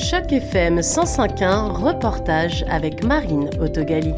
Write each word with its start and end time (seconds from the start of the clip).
Choc 0.00 0.32
FM 0.32 0.80
105.1, 0.80 1.72
reportage 1.72 2.64
avec 2.70 3.04
Marine 3.04 3.50
Autogali. 3.60 4.14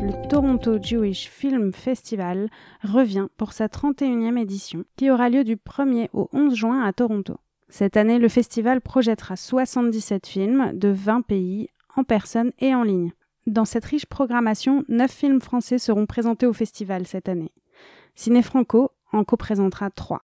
Le 0.00 0.28
Toronto 0.28 0.78
Jewish 0.82 1.28
Film 1.28 1.74
Festival 1.74 2.48
revient 2.82 3.26
pour 3.36 3.52
sa 3.52 3.66
31e 3.66 4.40
édition, 4.40 4.84
qui 4.96 5.10
aura 5.10 5.28
lieu 5.28 5.44
du 5.44 5.56
1er 5.56 6.08
au 6.14 6.30
11 6.32 6.54
juin 6.54 6.82
à 6.82 6.94
Toronto. 6.94 7.36
Cette 7.68 7.98
année, 7.98 8.18
le 8.18 8.28
festival 8.30 8.80
projettera 8.80 9.36
77 9.36 10.26
films 10.26 10.72
de 10.72 10.88
20 10.88 11.20
pays, 11.22 11.68
en 11.94 12.02
personne 12.02 12.52
et 12.58 12.74
en 12.74 12.84
ligne. 12.84 13.12
Dans 13.46 13.66
cette 13.66 13.84
riche 13.84 14.06
programmation, 14.06 14.82
9 14.88 15.10
films 15.10 15.40
français 15.42 15.78
seront 15.78 16.06
présentés 16.06 16.46
au 16.46 16.54
festival 16.54 17.06
cette 17.06 17.28
année. 17.28 17.52
Ciné 18.14 18.40
Franco 18.42 18.92
en 19.12 19.24
co-présentera 19.24 19.90
3. 19.90 20.22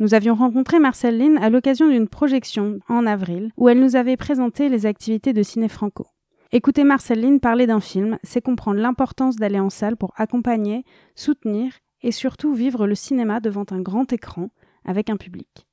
Nous 0.00 0.12
avions 0.12 0.34
rencontré 0.34 0.80
Marcel 0.80 1.18
Lynn 1.18 1.38
à 1.38 1.50
l'occasion 1.50 1.88
d'une 1.88 2.08
projection 2.08 2.80
en 2.88 3.06
avril 3.06 3.52
où 3.56 3.68
elle 3.68 3.78
nous 3.78 3.94
avait 3.94 4.16
présenté 4.16 4.68
les 4.68 4.86
activités 4.86 5.32
de 5.32 5.42
Ciné 5.44 5.68
Franco. 5.68 6.06
Écouter 6.50 6.82
Marcel 6.82 7.20
Lynn 7.20 7.38
parler 7.38 7.68
d'un 7.68 7.78
film, 7.78 8.18
c'est 8.24 8.40
comprendre 8.40 8.80
l'importance 8.80 9.36
d'aller 9.36 9.60
en 9.60 9.70
salle 9.70 9.96
pour 9.96 10.12
accompagner, 10.16 10.84
soutenir 11.14 11.74
et 12.02 12.10
surtout 12.10 12.54
vivre 12.54 12.88
le 12.88 12.96
cinéma 12.96 13.38
devant 13.38 13.66
un 13.70 13.80
grand 13.80 14.12
écran 14.12 14.50
avec 14.84 15.10
un 15.10 15.16
public. 15.16 15.64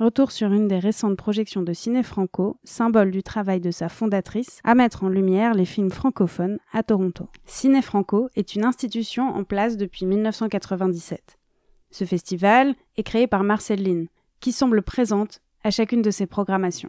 Retour 0.00 0.32
sur 0.32 0.52
une 0.52 0.66
des 0.66 0.80
récentes 0.80 1.16
projections 1.16 1.62
de 1.62 1.72
Ciné 1.72 2.02
Franco, 2.02 2.58
symbole 2.64 3.12
du 3.12 3.22
travail 3.22 3.60
de 3.60 3.70
sa 3.70 3.88
fondatrice 3.88 4.58
à 4.64 4.74
mettre 4.74 5.04
en 5.04 5.08
lumière 5.08 5.54
les 5.54 5.64
films 5.64 5.92
francophones 5.92 6.58
à 6.72 6.82
Toronto. 6.82 7.28
Ciné 7.46 7.82
Franco 7.82 8.28
est 8.34 8.56
une 8.56 8.64
institution 8.64 9.28
en 9.28 9.44
place 9.44 9.76
depuis 9.76 10.06
1997. 10.06 11.38
Ce 11.94 12.04
festival 12.04 12.74
est 12.96 13.04
créé 13.04 13.28
par 13.28 13.44
Marcel 13.44 13.80
Lynn, 13.80 14.08
qui 14.40 14.50
semble 14.50 14.82
présente 14.82 15.40
à 15.62 15.70
chacune 15.70 16.02
de 16.02 16.10
ses 16.10 16.26
programmations. 16.26 16.88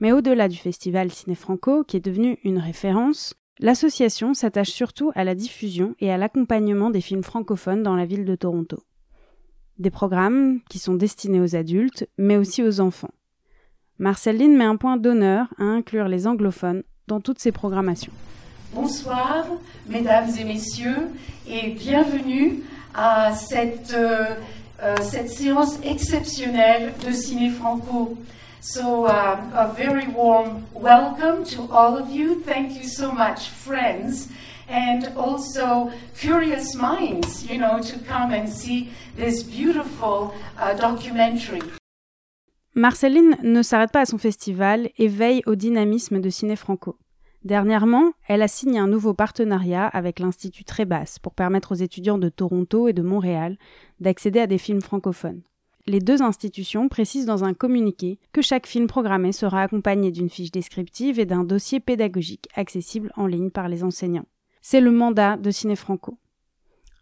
Mais 0.00 0.10
au-delà 0.10 0.48
du 0.48 0.56
festival 0.56 1.12
Ciné 1.12 1.36
Franco, 1.36 1.84
qui 1.84 1.96
est 1.96 2.04
devenu 2.04 2.36
une 2.42 2.58
référence, 2.58 3.34
l'association 3.60 4.34
s'attache 4.34 4.70
surtout 4.70 5.12
à 5.14 5.22
la 5.22 5.36
diffusion 5.36 5.94
et 6.00 6.10
à 6.10 6.16
l'accompagnement 6.16 6.90
des 6.90 7.00
films 7.00 7.22
francophones 7.22 7.84
dans 7.84 7.94
la 7.94 8.06
ville 8.06 8.24
de 8.24 8.34
Toronto. 8.34 8.82
Des 9.78 9.90
programmes 9.90 10.58
qui 10.68 10.80
sont 10.80 10.94
destinés 10.94 11.40
aux 11.40 11.54
adultes, 11.54 12.08
mais 12.18 12.36
aussi 12.36 12.64
aux 12.64 12.80
enfants. 12.80 13.14
Marcel 14.00 14.36
Lynn 14.36 14.56
met 14.56 14.64
un 14.64 14.74
point 14.74 14.96
d'honneur 14.96 15.46
à 15.58 15.62
inclure 15.62 16.08
les 16.08 16.26
anglophones 16.26 16.82
dans 17.06 17.20
toutes 17.20 17.38
ses 17.38 17.52
programmations. 17.52 18.12
Bonsoir, 18.74 19.46
mesdames 19.88 20.30
et 20.40 20.44
messieurs, 20.44 21.08
et 21.48 21.70
bienvenue 21.70 22.64
à 22.94 23.32
cette, 23.32 23.92
euh, 23.94 24.34
euh, 24.82 24.96
cette 25.02 25.30
séance 25.30 25.78
exceptionnelle 25.84 26.92
de 27.06 27.12
Ciné 27.12 27.50
Franco. 27.50 28.16
So, 28.62 29.06
uh, 29.06 29.38
a 29.54 29.72
very 29.74 30.06
warm 30.08 30.64
welcome 30.74 31.44
to 31.44 31.62
all 31.72 31.96
of 31.96 32.10
you. 32.10 32.42
Thank 32.44 32.76
you 32.76 32.86
so 32.86 33.10
much, 33.10 33.48
friends, 33.48 34.28
and 34.68 35.08
also 35.16 35.90
curious 36.18 36.74
minds, 36.74 37.46
you 37.48 37.58
know, 37.58 37.80
to 37.80 37.98
come 38.06 38.34
and 38.34 38.46
see 38.46 38.90
this 39.16 39.42
beautiful 39.42 40.34
uh, 40.58 40.74
documentary. 40.74 41.62
Marceline 42.74 43.36
ne 43.42 43.62
s'arrête 43.62 43.90
pas 43.92 44.02
à 44.02 44.06
son 44.06 44.18
festival 44.18 44.90
et 44.98 45.08
veille 45.08 45.42
au 45.46 45.54
dynamisme 45.56 46.20
de 46.20 46.30
Ciné 46.30 46.54
Franco. 46.54 46.96
Dernièrement, 47.44 48.12
elle 48.28 48.42
a 48.42 48.48
signé 48.48 48.78
un 48.78 48.86
nouveau 48.86 49.14
partenariat 49.14 49.86
avec 49.86 50.18
l'Institut 50.18 50.64
Trébasse 50.64 51.18
pour 51.18 51.34
permettre 51.34 51.72
aux 51.72 51.76
étudiants 51.76 52.18
de 52.18 52.28
Toronto 52.28 52.86
et 52.86 52.92
de 52.92 53.00
Montréal 53.00 53.56
d'accéder 53.98 54.40
à 54.40 54.46
des 54.46 54.58
films 54.58 54.82
francophones. 54.82 55.40
Les 55.86 56.00
deux 56.00 56.20
institutions 56.20 56.90
précisent 56.90 57.24
dans 57.24 57.42
un 57.42 57.54
communiqué 57.54 58.18
que 58.32 58.42
chaque 58.42 58.66
film 58.66 58.86
programmé 58.86 59.32
sera 59.32 59.62
accompagné 59.62 60.10
d'une 60.10 60.28
fiche 60.28 60.50
descriptive 60.50 61.18
et 61.18 61.24
d'un 61.24 61.42
dossier 61.42 61.80
pédagogique 61.80 62.48
accessible 62.54 63.10
en 63.16 63.26
ligne 63.26 63.50
par 63.50 63.68
les 63.68 63.82
enseignants. 63.82 64.26
C'est 64.60 64.82
le 64.82 64.90
mandat 64.90 65.38
de 65.38 65.50
Ciné 65.50 65.76
Franco. 65.76 66.18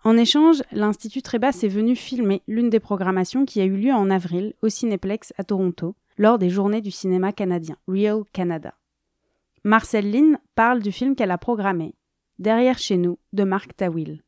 En 0.05 0.17
échange, 0.17 0.63
l'Institut 0.71 1.23
Trébasse 1.23 1.65
est 1.65 1.69
venu 1.69 1.97
filmer 1.97 2.43
l'une 2.47 2.71
des 2.71 2.79
programmations 2.79 3.45
qui 3.45 3.61
a 3.61 3.65
eu 3.65 3.77
lieu 3.77 3.93
en 3.93 4.09
avril 4.11 4.55
au 4.63 4.69
Cinéplex 4.69 5.33
à 5.37 5.43
Toronto 5.43 5.97
lors 6.17 6.39
des 6.39 6.49
Journées 6.49 6.81
du 6.81 6.93
cinéma 6.93 7.33
canadien, 7.33 7.77
Real 7.89 8.23
Canada. 8.33 8.75
Marcel 9.69 10.11
Lynn 10.11 10.39
parle 10.55 10.81
du 10.81 10.93
film 10.93 11.15
qu'elle 11.15 11.31
a 11.31 11.37
programmé, 11.37 11.95
Derrière 12.39 12.79
chez 12.79 12.97
nous, 12.97 13.19
de 13.35 13.45
Marc 13.45 13.77
Tawil. 13.77 14.23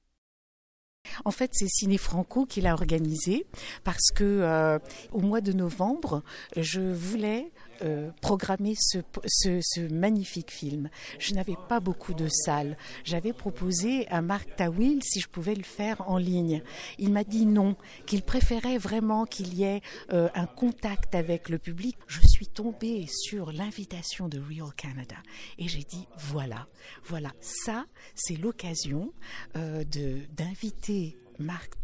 En 1.25 1.31
fait, 1.31 1.53
c'est 1.55 1.67
Ciné 1.67 1.97
Franco 1.97 2.45
qui 2.45 2.61
l'a 2.61 2.75
organisé 2.75 3.47
parce 3.83 4.11
que 4.15 4.23
euh, 4.23 4.78
au 5.12 5.21
mois 5.21 5.41
de 5.41 5.53
novembre, 5.53 6.23
je 6.59 6.83
voulais 6.83 7.53
euh, 7.82 8.10
programmer 8.20 8.74
ce, 8.76 9.80
magnifique 9.92 10.50
film. 10.50 10.91
Je 11.18 11.34
n'avais 11.34 11.56
pas 11.68 11.80
beaucoup 11.80 12.14
de 12.14 12.28
salles. 12.28 12.76
J'avais 13.04 13.32
proposé 13.32 14.06
à 14.08 14.22
Marc 14.22 14.56
Tawil 14.56 15.02
si 15.02 15.20
je 15.20 15.28
pouvais 15.28 15.54
le 15.54 15.62
faire 15.62 16.08
en 16.08 16.18
ligne. 16.18 16.62
Il 16.98 17.12
m'a 17.12 17.24
dit 17.24 17.46
non, 17.46 17.76
qu'il 18.06 18.22
préférait 18.22 18.78
vraiment 18.78 19.24
qu'il 19.24 19.54
y 19.54 19.64
ait 19.64 19.80
euh, 20.12 20.28
un 20.34 20.46
contact 20.46 21.14
avec 21.14 21.48
le 21.48 21.58
public. 21.58 21.96
Je 22.06 22.20
suis 22.26 22.46
tombée 22.46 23.06
sur 23.08 23.52
l'invitation 23.52 24.28
de 24.28 24.38
Real 24.38 24.72
Canada 24.76 25.16
et 25.58 25.68
j'ai 25.68 25.82
dit 25.82 26.06
voilà, 26.18 26.66
voilà, 27.04 27.32
ça 27.41 27.86
c'est 28.14 28.36
l'occasion 28.36 29.12
euh, 29.56 29.84
d'inviter 29.84 31.16
Marc 31.38 31.74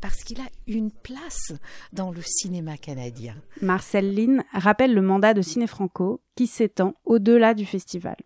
parce 0.00 0.24
qu'il 0.24 0.40
a 0.40 0.48
une 0.66 0.90
place 0.90 1.52
dans 1.92 2.10
le 2.10 2.22
cinéma 2.22 2.76
canadien. 2.76 3.34
Marcel 3.60 4.14
Lynn 4.14 4.44
rappelle 4.52 4.94
le 4.94 5.02
mandat 5.02 5.34
de 5.34 5.42
Ciné 5.42 5.66
Franco 5.66 6.20
qui 6.34 6.46
s'étend 6.46 6.94
au-delà 7.04 7.54
du 7.54 7.66
festival. 7.66 8.16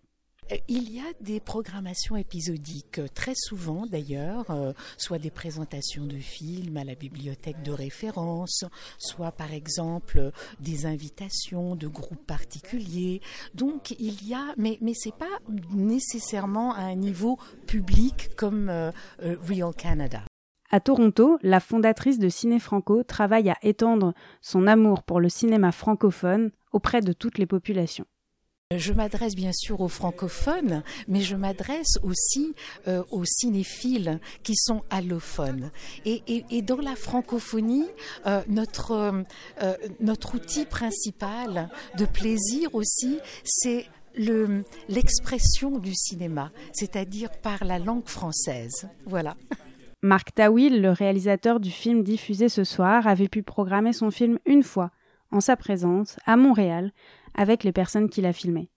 Euh, 0.53 0.57
il 0.69 0.93
y 0.93 1.01
a 1.01 1.13
des 1.21 1.41
programmations 1.41 2.17
épisodiques, 2.17 3.01
très 3.15 3.35
souvent 3.35 3.87
d'ailleurs, 3.87 4.51
euh, 4.51 4.73
soit 4.97 5.19
des 5.19 5.31
présentations 5.31 6.07
de 6.07 6.19
films 6.19 6.77
à 6.77 6.85
la 6.85 6.95
bibliothèque 6.95 7.63
de 7.63 7.73
référence, 7.73 8.65
soit 8.99 9.33
par 9.33 9.53
exemple 9.53 10.31
des 10.61 10.87
invitations 10.87 11.75
de 11.75 11.89
groupes 11.89 12.27
particuliers. 12.27 13.21
Donc 13.55 13.91
il 13.99 14.27
y 14.27 14.35
a, 14.35 14.55
mais 14.57 14.79
mais 14.81 14.95
c'est 14.95 15.15
pas 15.15 15.27
nécessairement 15.73 16.75
à 16.75 16.83
un 16.83 16.95
niveau 16.95 17.39
public 17.67 18.31
comme 18.37 18.69
euh, 18.69 18.93
Real 19.19 19.75
Canada. 19.75 20.23
À 20.71 20.81
Toronto, 20.81 21.39
la 21.43 21.61
fondatrice 21.61 22.19
de 22.19 22.29
Ciné 22.29 22.59
Franco 22.59 23.03
travaille 23.05 23.51
à 23.51 23.57
étendre 23.63 24.15
son 24.41 24.67
amour 24.67 25.03
pour 25.03 25.21
le 25.21 25.29
cinéma 25.29 25.71
francophone 25.73 26.51
auprès 26.73 27.01
de 27.01 27.13
toutes 27.13 27.39
les 27.39 27.47
populations. 27.47 28.07
Je 28.75 28.93
m'adresse 28.93 29.37
bien 29.37 29.53
sûr 29.53 29.81
aux 29.81 29.87
francophones, 29.87 30.83
mais 31.07 31.21
je 31.21 31.37
m'adresse 31.37 32.01
aussi 32.03 32.53
euh, 32.89 33.05
aux 33.13 33.25
cinéphiles 33.25 34.19
qui 34.43 34.57
sont 34.57 34.83
allophones. 34.91 35.71
Et, 36.05 36.63
dans 36.63 36.81
la 36.81 36.97
francophonie, 36.97 37.87
euh, 38.27 38.43
notre, 38.49 39.23
euh, 39.63 39.75
notre 40.01 40.35
outil 40.35 40.65
principal 40.65 41.71
de 41.97 42.07
plaisir 42.07 42.75
aussi, 42.75 43.21
c'est 43.45 43.87
l'expression 44.89 45.79
du 45.79 45.95
cinéma, 45.95 46.51
c'est-à-dire 46.73 47.31
par 47.31 47.63
la 47.63 47.79
langue 47.79 48.09
française. 48.09 48.89
Voilà. 49.05 49.37
Marc 50.03 50.35
Tawil, 50.35 50.83
le 50.83 50.91
réalisateur 50.91 51.59
du 51.59 51.71
film 51.71 52.03
diffusé 52.03 52.49
ce 52.49 52.65
soir, 52.65 53.07
avait 53.07 53.29
pu 53.29 53.43
programmer 53.43 53.93
son 53.93 54.11
film 54.11 54.39
une 54.45 54.63
fois, 54.63 54.91
en 55.31 55.41
sa 55.41 55.57
présence, 55.57 56.19
à 56.27 56.37
Montréal, 56.37 56.93
avec 57.35 57.65
les 57.65 57.73
personnes 57.73 58.09
qu'il 58.09 58.27
a 58.27 58.33
filmées. 58.33 58.71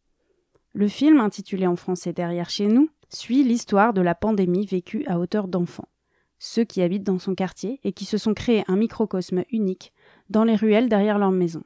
Le 0.73 0.87
film, 0.87 1.19
intitulé 1.19 1.67
en 1.67 1.75
français 1.75 2.13
Derrière 2.13 2.49
chez 2.49 2.67
nous, 2.67 2.89
suit 3.09 3.43
l'histoire 3.43 3.93
de 3.93 4.01
la 4.01 4.15
pandémie 4.15 4.65
vécue 4.65 5.03
à 5.07 5.19
hauteur 5.19 5.47
d'enfants, 5.47 5.89
ceux 6.37 6.63
qui 6.63 6.81
habitent 6.81 7.03
dans 7.03 7.19
son 7.19 7.35
quartier 7.35 7.79
et 7.83 7.91
qui 7.91 8.05
se 8.05 8.17
sont 8.17 8.33
créés 8.33 8.63
un 8.67 8.77
microcosme 8.77 9.43
unique 9.51 9.93
dans 10.29 10.43
les 10.43 10.55
ruelles 10.55 10.89
derrière 10.89 11.19
leur 11.19 11.31
maison. 11.31 11.63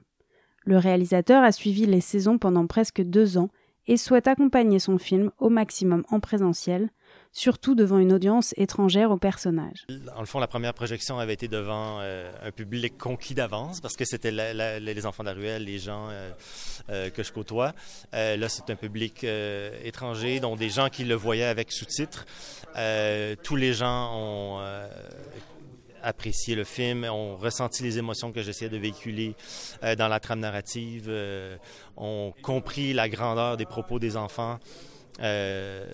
Le 0.65 0.77
réalisateur 0.77 1.43
a 1.43 1.51
suivi 1.51 1.85
les 1.85 2.01
saisons 2.01 2.37
pendant 2.37 2.65
presque 2.65 3.01
deux 3.01 3.37
ans 3.37 3.49
et 3.87 3.97
souhaite 3.97 4.27
accompagner 4.27 4.79
son 4.79 4.97
film 4.97 5.31
au 5.37 5.49
maximum 5.49 6.03
en 6.09 6.19
présentiel, 6.21 6.89
surtout 7.33 7.73
devant 7.73 7.97
une 7.97 8.13
audience 8.13 8.53
étrangère 8.57 9.09
au 9.09 9.17
personnage. 9.17 9.87
En 10.15 10.19
le 10.19 10.27
fond, 10.27 10.39
la 10.39 10.47
première 10.47 10.75
projection 10.75 11.17
avait 11.17 11.33
été 11.33 11.47
devant 11.47 11.97
euh, 11.99 12.31
un 12.43 12.51
public 12.51 12.95
conquis 12.97 13.33
d'avance 13.33 13.81
parce 13.81 13.95
que 13.95 14.05
c'était 14.05 14.31
les 14.31 15.05
enfants 15.07 15.23
de 15.23 15.29
la 15.29 15.33
ruelle, 15.33 15.65
les 15.65 15.79
gens 15.79 16.09
euh, 16.09 16.31
euh, 16.89 17.09
que 17.09 17.23
je 17.23 17.31
côtoie. 17.31 17.73
là, 18.13 18.49
c'est 18.49 18.69
un 18.69 18.75
public 18.75 19.25
étranger, 19.83 20.39
dont 20.39 20.55
des 20.55 20.69
gens 20.69 20.89
qui 20.89 21.03
le 21.05 21.15
voyaient 21.15 21.43
avec 21.43 21.71
sous-titres. 21.71 22.25
tous 23.41 23.55
les 23.55 23.73
gens 23.73 24.11
ont 24.15 24.63
apprécié 26.03 26.53
le 26.53 26.65
film, 26.65 27.05
ont 27.05 27.35
ressenti 27.35 27.81
les 27.81 27.97
émotions 27.97 28.31
que 28.31 28.43
j'essayais 28.43 28.69
de 28.69 28.77
véhiculer 28.77 29.35
dans 29.97 30.07
la 30.07 30.19
trame 30.19 30.41
narrative, 30.41 31.11
ont 31.97 32.33
compris 32.43 32.93
la 32.93 33.09
grandeur 33.09 33.57
des 33.57 33.65
propos 33.65 33.97
des 33.97 34.17
enfants. 34.17 34.59
Euh, 35.21 35.85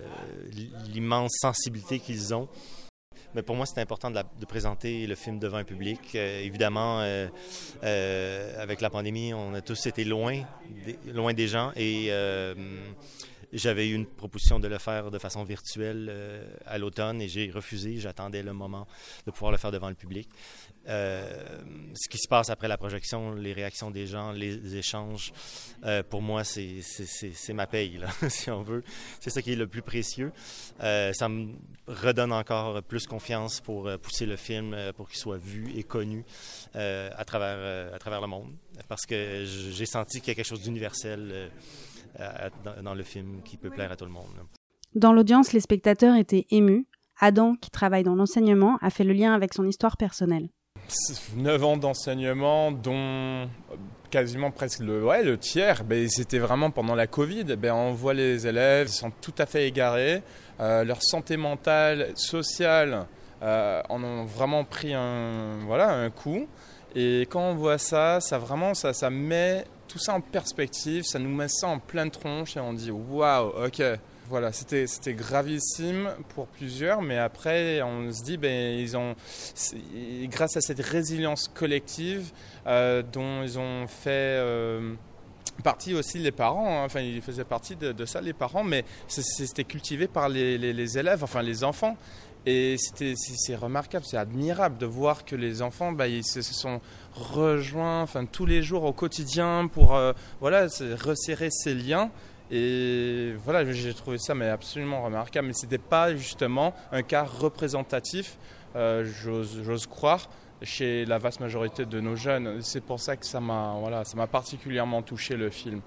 l'immense 0.94 1.34
sensibilité 1.42 2.00
qu'ils 2.00 2.34
ont. 2.34 2.48
mais 3.36 3.44
pour 3.44 3.56
moi, 3.56 3.66
c'était 3.66 3.82
important 3.82 4.10
de, 4.12 4.22
présenter 4.48 5.06
le 5.08 5.16
film 5.16 5.40
devant 5.40 5.58
un 5.58 5.64
public. 5.64 6.16
évidemment, 6.16 7.00
avec 7.82 8.82
la 8.82 8.90
pandémie, 8.90 9.34
on 9.34 9.54
a 9.54 9.62
tous 9.62 9.88
été 9.88 10.06
loin, 10.06 10.44
loin 11.06 11.34
des 11.34 11.48
gens 11.48 11.72
et 11.76 12.12
j'avais 13.52 13.88
eu 13.88 13.94
une 13.94 14.06
proposition 14.06 14.60
de 14.60 14.68
le 14.68 14.78
faire 14.78 15.12
de 15.12 15.18
façon 15.18 15.44
virtuelle 15.44 16.08
euh, 16.10 16.48
à 16.66 16.78
l'automne 16.78 17.22
et 17.22 17.28
j'ai 17.28 17.50
refusé. 17.50 17.98
J'attendais 17.98 18.44
le 18.44 18.54
moment 18.54 18.88
de 19.26 19.32
pouvoir 19.32 19.52
le 19.52 19.58
faire 19.58 19.72
devant 19.72 19.90
le 19.90 19.96
public. 19.96 20.30
Euh, 20.88 21.62
ce 21.94 22.10
qui 22.10 22.18
se 22.18 22.28
passe 22.28 22.50
après 22.50 22.68
la 22.68 22.78
projection, 22.78 23.34
les 23.34 23.54
réactions 23.54 23.92
des 23.92 24.08
gens, 24.08 24.32
les 24.32 24.76
échanges, 24.76 25.34
euh, 25.84 26.04
pour 26.04 26.22
moi, 26.22 26.44
c'est 26.44 26.84
ma 27.54 27.68
paye, 27.68 28.00
si 28.30 28.50
on 28.50 28.62
veut. 28.62 28.84
C'est 29.20 29.30
ça 29.30 29.42
qui 29.42 29.54
est 29.54 29.58
le 29.58 29.68
plus 29.68 29.82
précieux. 29.82 30.32
ça 30.80 31.30
me 31.30 31.54
redonne 31.88 32.32
encore 32.32 32.82
plus 32.84 33.08
confiance 33.08 33.62
pour 33.62 33.90
pousser 34.00 34.26
le 34.26 34.36
film, 34.36 34.76
pour 34.96 35.10
qu'il 35.10 35.20
soit 35.20 35.38
vu 35.38 35.72
et 35.76 35.84
connu 35.84 36.24
à, 36.74 37.26
travers, 37.26 37.94
à 37.94 38.00
travers 38.00 38.22
le 38.22 38.28
monde. 38.28 38.54
Parce 38.88 39.06
que 39.06 39.44
j'ai 39.46 39.86
senti 39.86 40.20
qu'il 40.20 40.30
y 40.30 40.32
a 40.32 40.36
quelque 40.36 40.48
chose 40.48 40.62
d'universel 40.62 41.52
dans 42.84 42.94
le 42.94 43.04
film 43.04 43.42
qui 43.44 43.58
peut 43.58 43.70
plaire 43.70 43.92
à 43.92 43.96
tout 43.96 44.06
le 44.06 44.12
monde. 44.12 44.28
Dans 44.96 45.14
l'audience, 45.14 45.54
les 45.54 45.60
spectateurs 45.60 46.16
étaient 46.16 46.48
émus. 46.50 46.88
Adam, 47.20 47.56
qui 47.56 47.70
travaille 47.70 48.04
dans 48.04 48.16
l'enseignement, 48.16 48.78
a 48.82 48.90
fait 48.90 49.04
le 49.04 49.14
lien 49.14 49.34
avec 49.34 49.54
son 49.54 49.68
histoire 49.68 49.98
personnelle. 49.98 50.50
9 51.36 51.64
ans 51.64 51.78
d'enseignement, 51.78 52.72
dont 52.72 53.50
quasiment 54.10 54.52
presque 54.52 54.80
le, 54.80 55.04
ouais, 55.04 55.24
le 55.24 55.38
tiers, 55.38 55.84
ben, 55.84 56.08
c'était 56.10 56.40
vraiment 56.40 56.72
pendant 56.72 56.96
la 56.96 57.08
Covid. 57.08 57.44
Ben, 57.58 57.74
on 57.74 57.92
voit 57.94 58.14
les 58.14 58.48
élèves, 58.48 58.88
ils 58.90 58.94
sont 58.94 59.12
tout 59.22 59.34
à 59.38 59.46
fait 59.46 59.68
égarés. 59.68 60.24
Euh, 60.60 60.84
leur 60.84 61.04
santé 61.04 61.38
mentale, 61.38 62.12
sociale, 62.16 63.06
euh, 63.42 63.82
en 63.90 64.04
ont 64.04 64.26
vraiment 64.26 64.64
pris 64.64 64.94
un, 64.94 65.60
voilà, 65.66 65.92
un 65.92 66.10
coup. 66.10 66.48
Et 66.96 67.22
quand 67.30 67.42
on 67.42 67.54
voit 67.54 67.78
ça, 67.78 68.20
ça 68.20 68.40
vraiment, 68.40 68.74
ça, 68.74 68.94
ça 68.94 69.10
met 69.10 69.66
tout 69.90 70.00
ça 70.00 70.14
en 70.14 70.22
perspective, 70.22 71.04
ça 71.04 71.20
nous 71.20 71.36
met 71.36 71.50
ça 71.50 71.68
en 71.68 71.80
pleine 71.80 72.12
tronche 72.12 72.56
et 72.56 72.60
on 72.62 72.74
dit 72.74 72.92
waouh, 72.92 73.66
ok. 73.66 73.82
Voilà, 74.30 74.52
c'était 74.52 74.86
gravissime 75.16 76.12
pour 76.36 76.46
plusieurs, 76.46 77.02
mais 77.02 77.18
après 77.18 77.82
on 77.82 78.12
se 78.12 78.22
dit 78.24 78.38
ben 78.38 78.78
ils 78.78 78.96
ont 78.96 79.16
grâce 80.26 80.56
à 80.56 80.62
cette 80.62 80.82
résilience 80.82 81.48
collective 81.52 82.32
euh, 82.68 83.02
dont 83.02 83.42
ils 83.42 83.58
ont 83.58 83.88
fait 83.88 84.12
euh, 84.12 84.94
partie 85.64 85.96
aussi 85.96 86.20
les 86.20 86.32
parents, 86.32 86.82
hein. 86.82 86.86
enfin 86.86 87.00
ils 87.00 87.24
faisaient 87.24 87.44
partie 87.44 87.76
de, 87.76 88.06
ça 88.06 88.22
les 88.22 88.34
parents, 88.34 88.64
mais 88.64 88.86
c'était 89.08 89.64
cultivé 89.64 90.08
par 90.08 90.30
les, 90.30 90.60
les, 90.60 90.98
élèves, 91.00 91.24
enfin 91.24 91.42
les 91.42 91.64
enfants. 91.64 91.98
Et 92.46 92.78
c'est 92.78 93.56
remarquable, 93.56 94.06
c'est 94.06 94.18
admirable 94.18 94.78
de 94.78 94.86
voir 94.86 95.26
que 95.26 95.36
les 95.36 95.62
enfants, 95.62 95.92
bah, 95.92 96.08
ils 96.08 96.24
se, 96.24 96.42
sont 96.42 96.80
rejoints 97.14 98.02
enfin, 98.02 98.26
tous 98.26 98.46
les 98.46 98.64
jours 98.64 98.86
au 98.86 98.94
quotidien 98.94 99.68
pour 99.72 99.96
euh, 99.96 100.14
voilà, 100.40 100.68
resserrer 101.04 101.50
ces 101.52 101.74
liens. 101.74 102.10
Et 102.52 103.34
voilà, 103.44 103.70
j'ai 103.72 103.94
trouvé 103.94 104.18
ça 104.18 104.34
mais 104.34 104.50
absolument 104.50 105.04
remarquable. 105.04 105.48
Mais 105.48 105.54
ce 105.54 105.64
n'était 105.64 105.78
pas 105.78 106.16
justement 106.16 106.74
un 106.92 107.04
cas 107.04 107.24
représentatif, 107.24 108.38
euh, 108.76 109.06
j'ose 109.06 109.86
croire, 109.88 110.30
chez 110.62 111.06
la 111.06 111.18
vaste 111.18 111.42
majorité 111.42 111.86
de 111.86 112.00
nos 112.00 112.16
jeunes. 112.16 112.62
C'est 112.62 112.84
pour 112.84 113.00
ça 113.00 113.18
que 113.18 113.26
ça 113.26 113.40
m'a 113.40 113.76
voilà, 113.80 114.04
particulièrement 114.32 115.02
touché 115.02 115.36
le 115.36 115.50
film. 115.50 115.82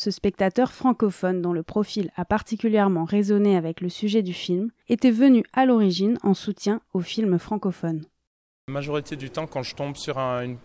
Ce 0.00 0.12
spectateur 0.12 0.70
francophone 0.70 1.42
dont 1.42 1.52
le 1.52 1.64
profil 1.64 2.12
a 2.14 2.24
particulièrement 2.24 3.04
résonné 3.04 3.56
avec 3.56 3.80
le 3.80 3.88
sujet 3.88 4.22
du 4.22 4.32
film 4.32 4.70
était 4.88 5.10
venu 5.10 5.42
à 5.52 5.66
l'origine 5.66 6.18
en 6.22 6.34
soutien 6.34 6.80
au 6.94 7.00
film 7.00 7.36
francophone. 7.40 8.04
La 8.68 8.74
majorité 8.74 9.16
du 9.16 9.28
temps, 9.28 9.48
quand 9.48 9.64
je 9.64 9.74
tombe 9.74 9.96
sur 9.96 10.16
une, 10.18 10.56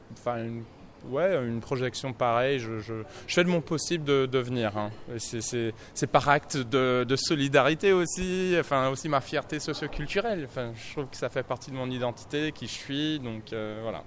projection 1.61 2.13
pareille, 2.13 2.59
je, 2.59 3.01
fais 3.27 3.43
de 3.43 3.49
mon 3.49 3.61
possible 3.61 4.03
de, 4.03 4.37
venir. 4.37 4.77
Hein. 4.77 4.91
C'est 5.17 6.07
par 6.11 6.29
acte 6.29 6.57
de, 6.57 7.15
solidarité 7.15 7.91
aussi, 7.91 8.55
enfin 8.59 8.89
aussi 8.89 9.09
ma 9.09 9.19
fierté 9.19 9.59
socioculturelle. 9.59 10.47
Je 10.55 10.91
trouve 10.91 11.09
que 11.09 11.17
ça 11.17 11.29
fait 11.29 11.41
partie 11.41 11.71
de 11.71 11.75
mon 11.75 11.89
identité, 11.89 12.51
qui 12.51 12.67
je 12.67 12.73
suis, 12.73 13.19
donc 13.19 13.51
euh, 13.51 13.79
voilà, 13.81 14.03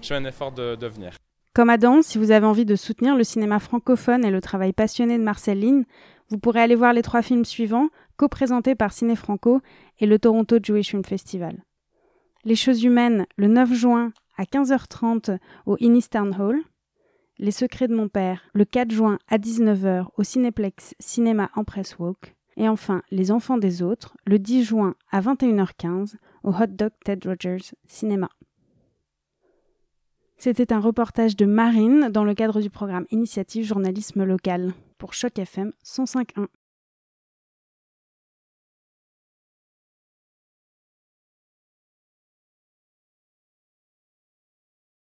je 0.00 0.06
fais 0.06 0.14
un 0.14 0.24
effort 0.24 0.52
de, 0.52 0.76
de 0.76 0.86
venir. 0.86 1.14
Comme 1.58 1.70
Adam, 1.70 2.02
si 2.02 2.18
vous 2.18 2.30
avez 2.30 2.46
envie 2.46 2.64
de 2.64 2.76
soutenir 2.76 3.16
le 3.16 3.24
cinéma 3.24 3.58
francophone 3.58 4.24
et 4.24 4.30
le 4.30 4.40
travail 4.40 4.72
passionné 4.72 5.18
de 5.18 5.24
Marcel 5.24 5.58
Lynn, 5.58 5.86
vous 6.28 6.38
pourrez 6.38 6.60
aller 6.60 6.76
voir 6.76 6.92
les 6.92 7.02
trois 7.02 7.20
films 7.20 7.44
suivants, 7.44 7.88
co-présentés 8.16 8.76
par 8.76 8.92
Ciné 8.92 9.16
Franco 9.16 9.60
et 9.98 10.06
le 10.06 10.20
Toronto 10.20 10.58
Jewish 10.62 10.90
Film 10.90 11.04
Festival. 11.04 11.64
Les 12.44 12.54
choses 12.54 12.84
humaines, 12.84 13.26
le 13.36 13.48
9 13.48 13.72
juin 13.74 14.12
à 14.36 14.44
15h30 14.44 15.38
au 15.66 15.76
Inniston 15.80 16.30
Hall. 16.38 16.60
Les 17.38 17.50
secrets 17.50 17.88
de 17.88 17.96
mon 17.96 18.06
père, 18.06 18.42
le 18.54 18.64
4 18.64 18.92
juin 18.92 19.18
à 19.26 19.38
19h 19.38 20.06
au 20.16 20.22
Cinéplex 20.22 20.94
Cinéma 21.00 21.50
Empress 21.56 21.98
Walk. 21.98 22.36
Et 22.56 22.68
enfin, 22.68 23.02
Les 23.10 23.32
enfants 23.32 23.58
des 23.58 23.82
autres, 23.82 24.16
le 24.26 24.38
10 24.38 24.62
juin 24.62 24.94
à 25.10 25.20
21h15 25.20 26.14
au 26.44 26.50
Hot 26.50 26.68
Dog 26.68 26.92
Ted 27.04 27.28
Rogers 27.28 27.74
Cinéma. 27.88 28.30
C'était 30.40 30.72
un 30.72 30.78
reportage 30.78 31.34
de 31.34 31.46
Marine 31.46 32.10
dans 32.12 32.22
le 32.22 32.32
cadre 32.32 32.60
du 32.60 32.70
programme 32.70 33.06
Initiative 33.10 33.64
Journalisme 33.64 34.22
Local 34.22 34.72
pour 34.96 35.12
Choc 35.12 35.36
FM 35.36 35.72
105.1. 35.84 36.46